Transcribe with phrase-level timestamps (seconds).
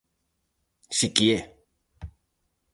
[0.97, 1.39] Si que é.